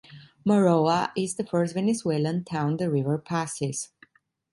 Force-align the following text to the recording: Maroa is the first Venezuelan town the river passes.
Maroa 0.43 1.11
is 1.15 1.35
the 1.35 1.45
first 1.45 1.75
Venezuelan 1.75 2.43
town 2.43 2.77
the 2.77 2.89
river 2.89 3.19
passes. 3.19 3.91